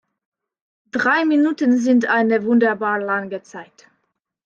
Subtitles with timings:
[0.89, 3.87] Drei Minuten sind eine wunderbar lange Zeit.